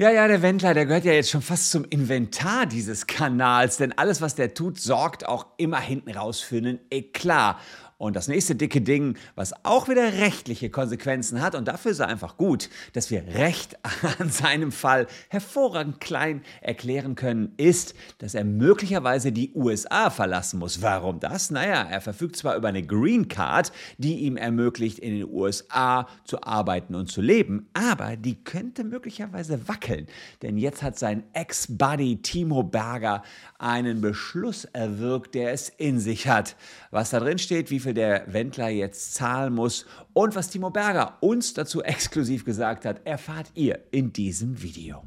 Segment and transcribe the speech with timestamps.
[0.00, 3.98] Ja, ja, der Wendler, der gehört ja jetzt schon fast zum Inventar dieses Kanals, denn
[3.98, 7.56] alles, was der tut, sorgt auch immer hinten raus für einen Eklat.
[7.98, 12.06] Und das nächste dicke Ding, was auch wieder rechtliche Konsequenzen hat, und dafür ist er
[12.06, 13.76] einfach gut, dass wir Recht
[14.18, 20.80] an seinem Fall hervorragend klein erklären können, ist, dass er möglicherweise die USA verlassen muss.
[20.80, 21.50] Warum das?
[21.50, 26.44] Naja, er verfügt zwar über eine Green Card, die ihm ermöglicht, in den USA zu
[26.44, 30.06] arbeiten und zu leben, aber die könnte möglicherweise wackeln.
[30.42, 33.24] Denn jetzt hat sein Ex-Buddy Timo Berger
[33.58, 36.54] einen Beschluss erwirkt, der es in sich hat.
[36.92, 41.18] Was da drin steht, wie viel der Wendler jetzt zahlen muss und was Timo Berger
[41.20, 45.02] uns dazu exklusiv gesagt hat, erfahrt ihr in diesem Video.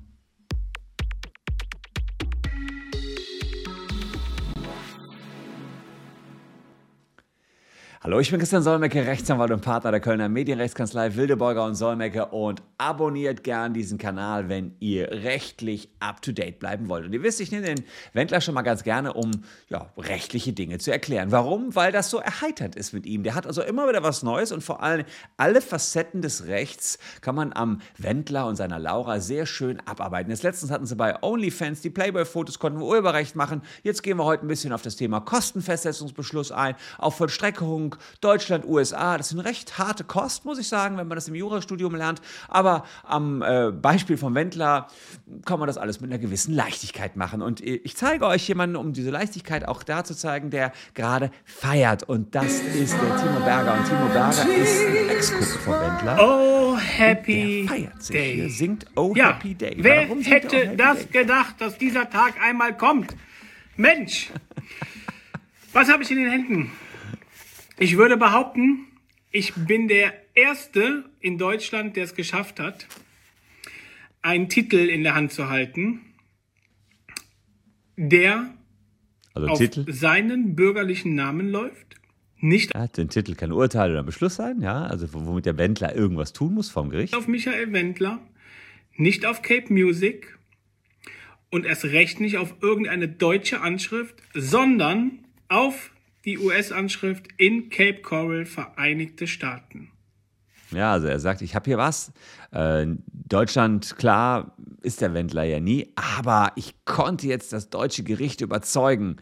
[8.04, 12.64] Hallo, ich bin Christian Solmecke, Rechtsanwalt und Partner der Kölner Medienrechtskanzlei Wildeborger und Solmecke und
[12.80, 17.05] abonniert gern diesen Kanal, wenn ihr rechtlich up-to-date bleiben wollt.
[17.05, 17.84] Und ihr wisst, ich nehme den
[18.14, 19.29] Wendler schon mal ganz gerne, um
[19.70, 21.32] ja, rechtliche Dinge zu erklären.
[21.32, 21.76] Warum?
[21.76, 23.22] Weil das so erheitert ist mit ihm.
[23.22, 25.05] Der hat also immer wieder was Neues und vor allem
[25.38, 30.32] alle Facetten des Rechts kann man am Wendler und seiner Laura sehr schön abarbeiten.
[30.32, 33.62] Jetzt letztens hatten sie bei OnlyFans die Playboy-Fotos, konnten wir Urheberrecht machen.
[33.84, 37.91] Jetzt gehen wir heute ein bisschen auf das Thema Kostenfestsetzungsbeschluss ein, auf Vollstreckung
[38.22, 39.18] Deutschland, USA.
[39.18, 42.22] Das sind recht harte Kosten, muss ich sagen, wenn man das im Jurastudium lernt.
[42.48, 44.88] Aber am äh, Beispiel von Wendler
[45.46, 47.42] kann man das alles mit einer gewissen Leichtigkeit machen.
[47.42, 52.04] Und ich zeige euch jemanden, um diese Leichtigkeit auch da zu zeigen, der gerade feiert.
[52.04, 53.74] Und das ist der Timo Berger.
[53.74, 56.18] Und Timo Berger ist ein Ex-Kumpel von Wendler.
[56.22, 58.36] Oh, Happy feiert sich Day.
[58.36, 59.76] Hier, singt Oh, ja, Happy Day.
[59.80, 61.22] wer er hätte Oh, Happy das Day?
[61.22, 63.16] gedacht, dass dieser Tag einmal kommt?
[63.78, 64.30] Mensch,
[65.74, 66.72] was habe ich in den Händen?
[67.80, 68.88] Ich würde behaupten,
[69.31, 72.88] ich bin der Erste in Deutschland, der es geschafft hat,
[74.22, 76.02] einen Titel in der Hand zu halten,
[77.97, 78.53] der
[79.34, 79.91] Also auf Titel?
[79.91, 81.96] seinen bürgerlichen Namen läuft,
[82.40, 86.34] nicht Ja, den Titel kann Urteil oder Beschluss sein, ja, also womit der Wendler irgendwas
[86.34, 87.16] tun muss vom Gericht.
[87.16, 88.19] auf Michael Wendler,
[88.95, 90.38] nicht auf Cape Music
[91.50, 95.19] und erst recht nicht auf irgendeine deutsche Anschrift, sondern
[95.50, 95.91] auf
[96.25, 99.91] die US-Anschrift in Cape Coral, Vereinigte Staaten.
[100.71, 102.13] Ja, also er sagt, ich habe hier was.
[102.51, 102.87] Äh,
[103.27, 109.17] Deutschland, klar, ist der Wendler ja nie, aber ich konnte jetzt das deutsche Gericht überzeugen.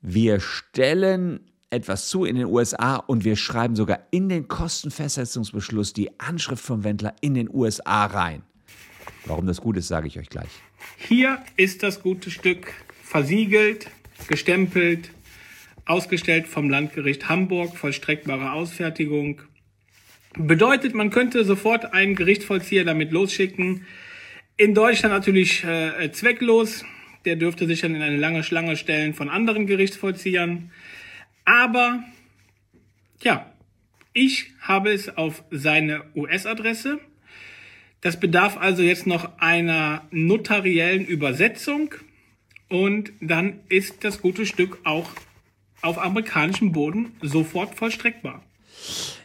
[0.00, 1.40] Wir stellen
[1.70, 6.84] etwas zu in den USA und wir schreiben sogar in den Kostenfestsetzungsbeschluss die Anschrift vom
[6.84, 8.42] Wendler in den USA rein.
[9.26, 10.50] Warum das gut ist, sage ich euch gleich.
[10.96, 13.90] Hier ist das gute Stück versiegelt,
[14.28, 15.10] gestempelt,
[15.86, 19.42] ausgestellt vom Landgericht Hamburg, vollstreckbare Ausfertigung.
[20.36, 23.86] Bedeutet, man könnte sofort einen Gerichtsvollzieher damit losschicken.
[24.56, 26.84] In Deutschland natürlich äh, zwecklos.
[27.24, 30.70] Der dürfte sich dann in eine lange Schlange stellen von anderen Gerichtsvollziehern.
[31.44, 32.04] Aber,
[33.22, 33.52] ja,
[34.12, 37.00] ich habe es auf seine US-Adresse.
[38.00, 41.94] Das bedarf also jetzt noch einer notariellen Übersetzung
[42.68, 45.10] und dann ist das gute Stück auch
[45.84, 48.42] auf amerikanischem Boden sofort vollstreckbar.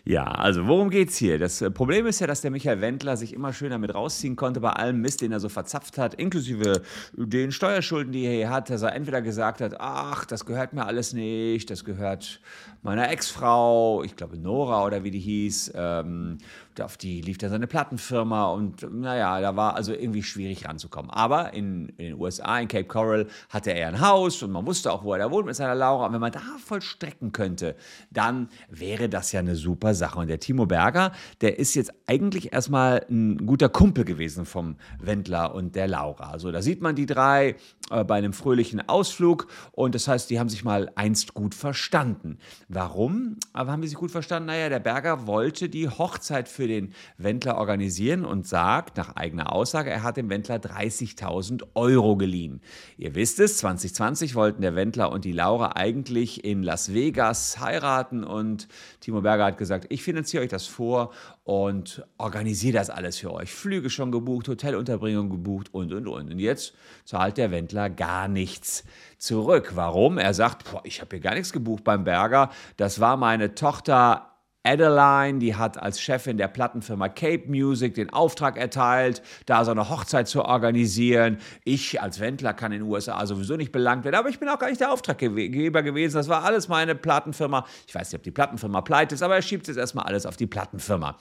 [0.09, 1.37] Ja, also worum geht's hier?
[1.37, 4.59] Das äh, Problem ist ja, dass der Michael Wendler sich immer schön damit rausziehen konnte
[4.59, 6.81] bei allem Mist, den er so verzapft hat, inklusive
[7.13, 10.87] den Steuerschulden, die er hier hat, dass er entweder gesagt hat, ach, das gehört mir
[10.87, 12.41] alles nicht, das gehört
[12.81, 16.39] meiner Ex-Frau, ich glaube Nora oder wie die hieß, ähm,
[16.81, 21.11] auf die lief dann seine Plattenfirma und naja, da war also irgendwie schwierig ranzukommen.
[21.11, 24.91] Aber in, in den USA, in Cape Coral, hatte er ein Haus und man wusste
[24.91, 26.07] auch, wo er da wohnt mit seiner Laura.
[26.07, 27.75] Und wenn man da vollstrecken könnte,
[28.11, 30.17] dann wäre das ja eine super Sache.
[30.19, 31.11] Und der Timo Berger,
[31.41, 36.31] der ist jetzt eigentlich erstmal ein guter Kumpel gewesen vom Wendler und der Laura.
[36.31, 37.55] Also da sieht man die drei
[37.89, 42.37] äh, bei einem fröhlichen Ausflug und das heißt, die haben sich mal einst gut verstanden.
[42.67, 43.37] Warum?
[43.53, 44.47] Aber haben die sich gut verstanden?
[44.47, 49.89] Naja, der Berger wollte die Hochzeit für den Wendler organisieren und sagt nach eigener Aussage,
[49.89, 52.61] er hat dem Wendler 30.000 Euro geliehen.
[52.97, 58.23] Ihr wisst es, 2020 wollten der Wendler und die Laura eigentlich in Las Vegas heiraten
[58.23, 58.67] und
[58.99, 61.11] Timo Berger hat gesagt, ich finanziere euch das vor
[61.43, 63.51] und organisiere das alles für euch.
[63.51, 66.31] Flüge schon gebucht, Hotelunterbringung gebucht und, und, und.
[66.31, 66.73] Und jetzt
[67.05, 68.83] zahlt der Wendler gar nichts
[69.17, 69.71] zurück.
[69.75, 70.17] Warum?
[70.17, 72.49] Er sagt, boah, ich habe hier gar nichts gebucht beim Berger.
[72.77, 74.28] Das war meine Tochter
[74.63, 79.89] Adeline, die hat als Chefin der Plattenfirma Cape Music den Auftrag erteilt, da so eine
[79.89, 81.37] Hochzeit zu organisieren.
[81.63, 84.59] Ich als Wendler kann in den USA sowieso nicht belangt werden, aber ich bin auch
[84.59, 86.15] gar nicht der Auftraggeber gewesen.
[86.15, 87.65] Das war alles meine Plattenfirma.
[87.87, 90.35] Ich weiß nicht, ob die Plattenfirma pleite ist, aber er schiebt jetzt erstmal alles auf
[90.35, 91.17] die Plattenfirma.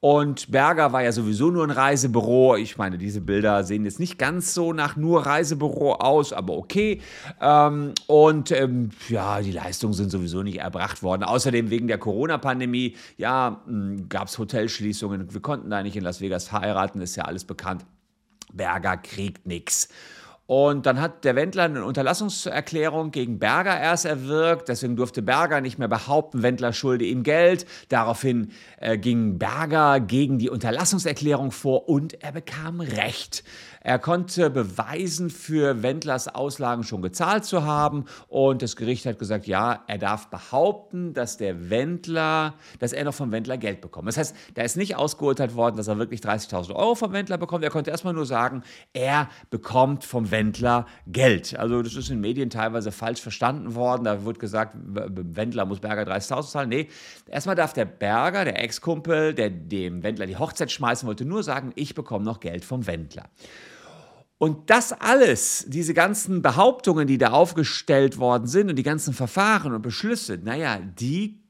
[0.00, 2.56] Und Berger war ja sowieso nur ein Reisebüro.
[2.56, 7.00] Ich meine, diese Bilder sehen jetzt nicht ganz so nach nur Reisebüro aus, aber okay.
[7.40, 11.22] Ähm, und ähm, ja, die Leistungen sind sowieso nicht erbracht worden.
[11.22, 12.71] Außerdem wegen der Corona-Pandemie,
[13.16, 15.32] ja, hm, gab es Hotelschließungen.
[15.32, 17.84] Wir konnten da nicht in Las Vegas heiraten, ist ja alles bekannt.
[18.52, 19.88] Berger kriegt nichts.
[20.46, 24.68] Und dann hat der Wendler eine Unterlassungserklärung gegen Berger erst erwirkt.
[24.68, 27.64] Deswegen durfte Berger nicht mehr behaupten, Wendler schulde ihm Geld.
[27.88, 33.44] Daraufhin äh, ging Berger gegen die Unterlassungserklärung vor und er bekam Recht.
[33.84, 38.04] Er konnte beweisen, für Wendlers Auslagen schon gezahlt zu haben.
[38.28, 43.14] Und das Gericht hat gesagt, ja, er darf behaupten, dass der Wendler, dass er noch
[43.14, 44.06] vom Wendler Geld bekommt.
[44.06, 47.64] Das heißt, da ist nicht ausgeurteilt worden, dass er wirklich 30.000 Euro vom Wendler bekommt.
[47.64, 48.62] Er konnte erstmal nur sagen,
[48.92, 51.58] er bekommt vom Wendler Geld.
[51.58, 54.04] Also das ist in Medien teilweise falsch verstanden worden.
[54.04, 56.68] Da wird gesagt, Wendler muss Berger 30.000 zahlen.
[56.68, 56.88] Nee,
[57.26, 61.72] erstmal darf der Berger, der Ex-Kumpel, der dem Wendler die Hochzeit schmeißen wollte, nur sagen,
[61.74, 63.24] ich bekomme noch Geld vom Wendler.
[64.42, 69.72] Und das alles, diese ganzen Behauptungen, die da aufgestellt worden sind und die ganzen Verfahren
[69.72, 71.40] und Beschlüsse, naja, die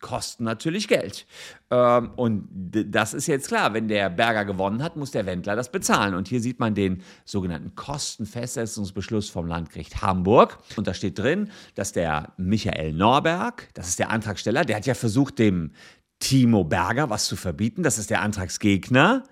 [0.00, 1.26] kosten natürlich Geld.
[1.70, 5.70] Ähm, und das ist jetzt klar, wenn der Berger gewonnen hat, muss der Wendler das
[5.70, 6.14] bezahlen.
[6.14, 10.56] Und hier sieht man den sogenannten Kostenfestsetzungsbeschluss vom Landgericht Hamburg.
[10.76, 14.94] Und da steht drin, dass der Michael Norberg, das ist der Antragsteller, der hat ja
[14.94, 15.72] versucht, dem
[16.18, 19.22] Timo Berger was zu verbieten, das ist der Antragsgegner.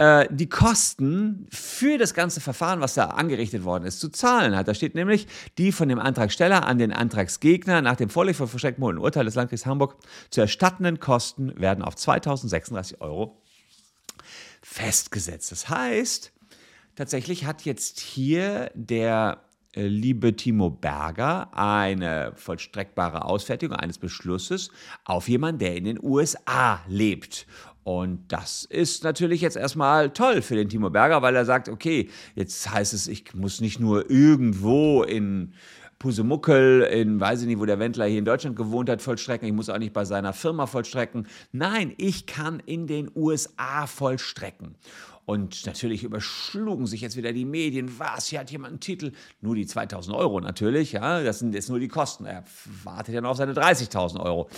[0.00, 4.66] Äh, die Kosten für das ganze Verfahren, was da angerichtet worden ist, zu zahlen hat.
[4.66, 5.26] Da steht nämlich,
[5.58, 9.66] die von dem Antragsteller an den Antragsgegner nach dem Vorliegen von verstecktem Urteil des Landgerichts
[9.66, 9.96] Hamburg
[10.30, 13.42] zu erstattenden Kosten werden auf 2036 Euro
[14.62, 15.52] festgesetzt.
[15.52, 16.32] Das heißt,
[16.96, 19.42] tatsächlich hat jetzt hier der
[19.72, 24.70] äh, liebe Timo Berger eine vollstreckbare Ausfertigung eines Beschlusses
[25.04, 27.46] auf jemanden, der in den USA lebt.
[27.82, 32.10] Und das ist natürlich jetzt erstmal toll für den Timo Berger, weil er sagt, okay,
[32.34, 35.54] jetzt heißt es, ich muss nicht nur irgendwo in
[35.98, 39.46] Pusemuckel, in, weiß ich nicht, wo der Wendler hier in Deutschland gewohnt hat, vollstrecken.
[39.46, 41.26] Ich muss auch nicht bei seiner Firma vollstrecken.
[41.52, 44.76] Nein, ich kann in den USA vollstrecken.
[45.30, 48.00] Und natürlich überschlugen sich jetzt wieder die Medien.
[48.00, 48.26] Was?
[48.26, 49.12] Hier hat jemand einen Titel.
[49.40, 50.90] Nur die 2000 Euro natürlich.
[50.90, 52.24] Ja, das sind jetzt nur die Kosten.
[52.24, 52.42] Er
[52.82, 54.48] wartet ja noch auf seine 30.000 Euro.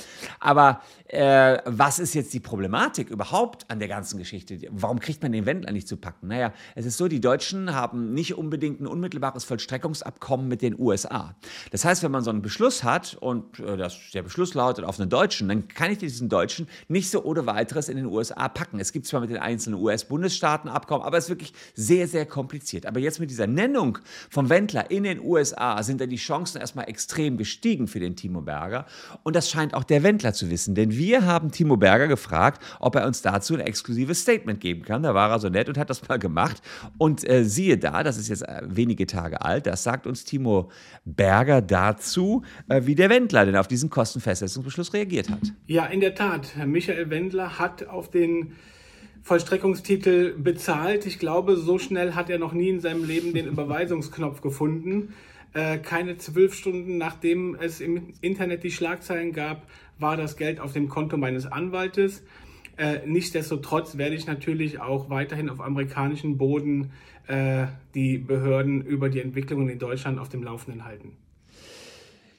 [0.40, 4.58] Aber äh, was ist jetzt die Problematik überhaupt an der ganzen Geschichte?
[4.70, 6.28] Warum kriegt man den Wendler nicht zu packen?
[6.28, 11.36] Naja, es ist so, die Deutschen haben nicht unbedingt ein unmittelbares Vollstreckungsabkommen mit den USA.
[11.70, 14.98] Das heißt, wenn man so einen Beschluss hat und äh, das, der Beschluss lautet auf
[14.98, 18.80] einen Deutschen, dann kann ich diesen Deutschen nicht so ohne weiteres in den USA packen.
[18.80, 22.86] Es gibt zwar mit den einzelnen US-Bundesstaaten Abkommen, aber es ist wirklich sehr, sehr kompliziert.
[22.86, 23.98] Aber jetzt mit dieser Nennung
[24.30, 28.40] vom Wendler in den USA sind da die Chancen erstmal extrem gestiegen für den Timo
[28.40, 28.86] Berger.
[29.22, 32.94] Und das scheint auch der Wendler zu wissen, denn wir haben Timo Berger gefragt, ob
[32.96, 35.02] er uns dazu ein exklusives Statement geben kann.
[35.02, 36.62] Da war er so nett und hat das mal gemacht.
[36.98, 40.70] Und äh, siehe da, das ist jetzt äh, wenige Tage alt, das sagt uns Timo
[41.04, 45.52] Berger dazu, äh, wie der Wendler denn auf diesen Kostenfestsetzungsbeschluss reagiert hat.
[45.66, 46.52] Ja, in der Tat.
[46.66, 48.52] Michael Wendler hat auf den
[49.22, 51.06] Vollstreckungstitel bezahlt.
[51.06, 55.14] Ich glaube, so schnell hat er noch nie in seinem Leben den Überweisungsknopf gefunden.
[55.54, 60.72] Äh, keine zwölf Stunden nachdem es im Internet die Schlagzeilen gab, war das Geld auf
[60.72, 62.24] dem Konto meines Anwaltes.
[62.76, 66.92] Äh, nichtsdestotrotz werde ich natürlich auch weiterhin auf amerikanischem Boden
[67.28, 71.16] äh, die Behörden über die Entwicklungen in Deutschland auf dem Laufenden halten.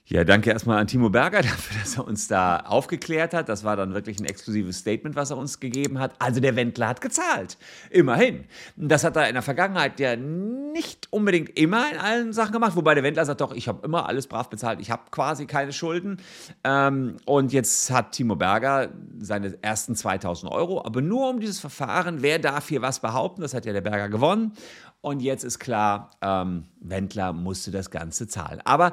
[0.05, 3.47] Ja, danke erstmal an Timo Berger dafür, dass er uns da aufgeklärt hat.
[3.47, 6.13] Das war dann wirklich ein exklusives Statement, was er uns gegeben hat.
[6.19, 7.57] Also der Wendler hat gezahlt.
[7.89, 8.43] Immerhin.
[8.75, 12.75] Das hat er in der Vergangenheit ja nicht unbedingt immer in allen Sachen gemacht.
[12.75, 14.81] Wobei der Wendler sagt doch, ich habe immer alles brav bezahlt.
[14.81, 16.17] Ich habe quasi keine Schulden.
[16.65, 20.83] Ähm, und jetzt hat Timo Berger seine ersten 2000 Euro.
[20.83, 23.41] Aber nur um dieses Verfahren, wer darf hier was behaupten?
[23.41, 24.51] Das hat ja der Berger gewonnen.
[24.99, 28.59] Und jetzt ist klar, ähm, Wendler musste das Ganze zahlen.
[28.65, 28.91] Aber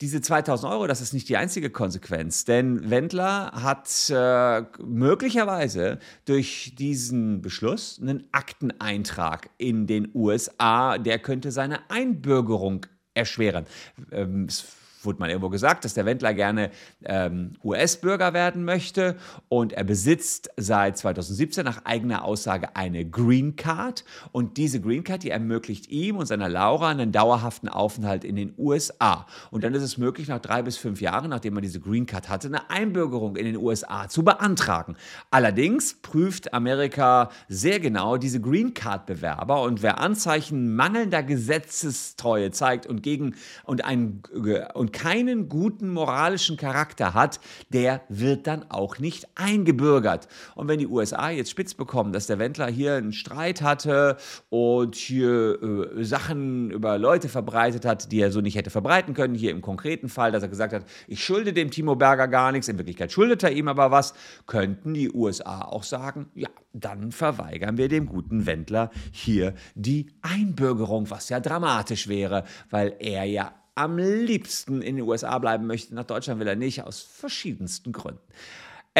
[0.00, 6.74] diese 2000 Euro, das ist nicht die einzige Konsequenz, denn Wendler hat äh, möglicherweise durch
[6.78, 13.66] diesen Beschluss einen Akteneintrag in den USA, der könnte seine Einbürgerung erschweren.
[14.12, 14.46] Ähm,
[15.04, 16.70] wurde mal irgendwo gesagt, dass der Wendler gerne
[17.04, 19.16] ähm, US-Bürger werden möchte
[19.48, 25.22] und er besitzt seit 2017 nach eigener Aussage eine Green Card und diese Green Card,
[25.22, 29.26] die ermöglicht ihm und seiner Laura einen dauerhaften Aufenthalt in den USA.
[29.50, 32.28] Und dann ist es möglich, nach drei bis fünf Jahren, nachdem man diese Green Card
[32.28, 34.96] hatte, eine Einbürgerung in den USA zu beantragen.
[35.30, 43.02] Allerdings prüft Amerika sehr genau diese Green Card-Bewerber und wer Anzeichen mangelnder Gesetzestreue zeigt und
[43.02, 44.22] gegen und, ein,
[44.74, 47.40] und keinen guten moralischen Charakter hat,
[47.70, 50.28] der wird dann auch nicht eingebürgert.
[50.54, 54.16] Und wenn die USA jetzt spitz bekommen, dass der Wendler hier einen Streit hatte
[54.50, 59.34] und hier äh, Sachen über Leute verbreitet hat, die er so nicht hätte verbreiten können,
[59.34, 62.68] hier im konkreten Fall, dass er gesagt hat, ich schulde dem Timo Berger gar nichts,
[62.68, 64.14] in Wirklichkeit schuldet er ihm aber was,
[64.46, 71.10] könnten die USA auch sagen, ja, dann verweigern wir dem guten Wendler hier die Einbürgerung,
[71.10, 75.94] was ja dramatisch wäre, weil er ja am liebsten in den USA bleiben möchte.
[75.94, 78.20] Nach Deutschland will er nicht, aus verschiedensten Gründen.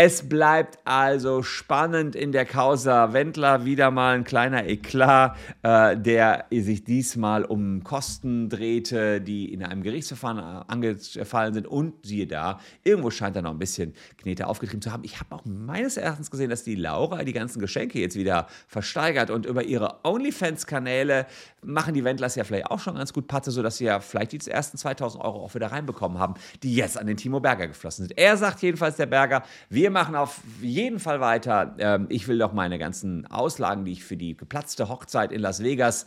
[0.01, 3.65] Es bleibt also spannend in der Causa Wendler.
[3.65, 9.83] Wieder mal ein kleiner Eklat, äh, der sich diesmal um Kosten drehte, die in einem
[9.83, 11.67] Gerichtsverfahren äh, angefallen sind.
[11.67, 15.03] Und siehe da, irgendwo scheint er noch ein bisschen Knete aufgetrieben zu haben.
[15.03, 19.31] Ich habe auch meines Erachtens gesehen, dass die Laura die ganzen Geschenke jetzt wieder versteigert
[19.31, 21.27] und über ihre OnlyFans-Kanäle
[21.65, 24.49] machen die Wendlers ja vielleicht auch schon ganz gut Patte, sodass sie ja vielleicht die
[24.49, 28.17] ersten 2000 Euro auch wieder reinbekommen haben, die jetzt an den Timo Berger geflossen sind.
[28.17, 31.75] Er sagt jedenfalls, der Berger, wir wir machen auf jeden Fall weiter.
[31.79, 35.63] Ähm, ich will doch meine ganzen Auslagen, die ich für die geplatzte Hochzeit in Las
[35.63, 36.05] Vegas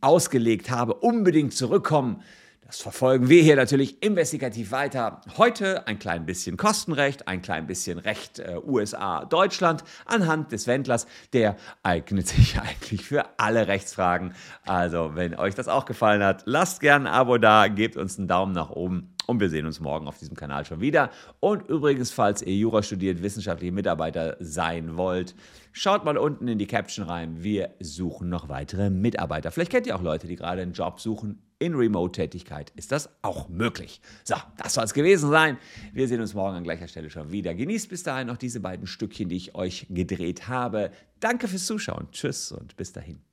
[0.00, 2.24] ausgelegt habe, unbedingt zurückkommen.
[2.66, 5.20] Das verfolgen wir hier natürlich investigativ weiter.
[5.36, 11.06] Heute ein klein bisschen Kostenrecht, ein klein bisschen Recht äh, USA, Deutschland anhand des Wendlers.
[11.32, 14.34] Der eignet sich eigentlich für alle Rechtsfragen.
[14.66, 18.26] Also, wenn euch das auch gefallen hat, lasst gerne ein Abo da, gebt uns einen
[18.26, 21.10] Daumen nach oben und wir sehen uns morgen auf diesem Kanal schon wieder.
[21.40, 25.34] Und übrigens, falls ihr Jura studiert, wissenschaftliche Mitarbeiter sein wollt,
[25.72, 27.42] schaut mal unten in die Caption rein.
[27.42, 29.50] Wir suchen noch weitere Mitarbeiter.
[29.50, 31.42] Vielleicht kennt ihr auch Leute, die gerade einen Job suchen.
[31.58, 34.00] In Remote-Tätigkeit ist das auch möglich.
[34.24, 35.58] So, das soll es gewesen sein.
[35.92, 37.54] Wir sehen uns morgen an gleicher Stelle schon wieder.
[37.54, 40.90] Genießt bis dahin noch diese beiden Stückchen, die ich euch gedreht habe.
[41.20, 42.08] Danke fürs Zuschauen.
[42.10, 43.31] Tschüss und bis dahin.